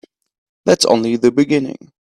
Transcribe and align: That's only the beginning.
That's 0.65 0.83
only 0.85 1.15
the 1.15 1.31
beginning. 1.31 1.91